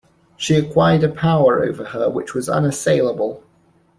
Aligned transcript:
She 0.35 0.55
acquired 0.55 1.03
a 1.03 1.09
power 1.09 1.61
over 1.63 1.83
her 1.85 2.09
which 2.09 2.33
was 2.33 2.49
unassailable. 2.49 3.43